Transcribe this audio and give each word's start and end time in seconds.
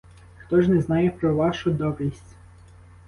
Хто 0.39 0.61
ж 0.61 0.71
не 0.71 0.81
знає 0.81 1.09
про 1.09 1.35
вашу 1.35 1.71
добрість? 1.71 2.35